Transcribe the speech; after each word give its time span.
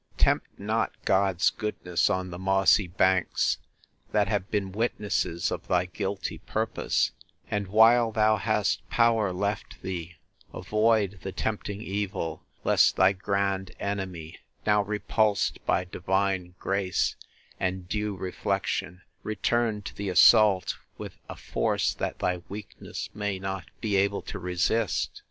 Tempt 0.17 0.47
not 0.57 0.93
God's 1.05 1.51
goodness 1.51 2.09
on 2.09 2.31
the 2.31 2.39
mossy 2.39 2.87
banks, 2.87 3.59
that 4.11 4.27
have 4.27 4.49
been 4.49 4.71
witnesses 4.71 5.51
of 5.51 5.67
thy 5.67 5.85
guilty 5.85 6.39
purpose: 6.39 7.11
and 7.51 7.67
while 7.67 8.11
thou 8.11 8.37
hast 8.37 8.81
power 8.89 9.31
left 9.31 9.79
thee, 9.83 10.15
avoid 10.55 11.19
the 11.21 11.31
tempting 11.31 11.83
evil, 11.83 12.43
lest 12.63 12.95
thy 12.95 13.13
grand 13.13 13.73
enemy, 13.79 14.39
now 14.65 14.81
repulsed 14.81 15.63
by 15.67 15.85
divine 15.85 16.55
grace, 16.57 17.15
and 17.59 17.87
due 17.87 18.15
reflection, 18.15 19.03
return 19.21 19.83
to 19.83 19.93
the 19.93 20.09
assault 20.09 20.77
with 20.97 21.19
a 21.29 21.35
force 21.35 21.93
that 21.93 22.17
thy 22.17 22.37
weakness 22.49 23.11
may 23.13 23.37
not 23.37 23.69
be 23.81 23.97
able 23.97 24.23
to 24.23 24.39
resist! 24.39 25.19